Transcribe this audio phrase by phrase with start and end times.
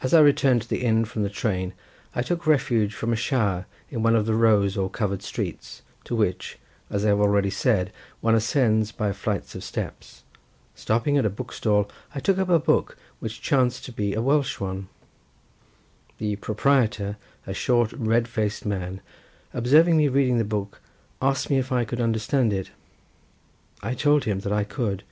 [0.00, 1.74] As I returned to the inn from the train
[2.14, 6.16] I took refuge from a shower in one of the rows or covered streets, to
[6.16, 6.58] which,
[6.88, 10.22] as I have already said, one ascends by flights of steps;
[10.74, 14.22] stopping at a book stall I took up a book which chanced to be a
[14.22, 19.02] Welsh one—the proprietor, a short red faced man,
[19.52, 20.80] observing me reading the book,
[21.20, 22.70] asked me if I could understand it.
[23.82, 25.02] I told him that I could.